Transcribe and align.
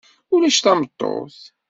Ulac 0.33 0.57
tameṭṭut. 0.63 1.39